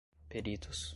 [0.29, 0.89] peritos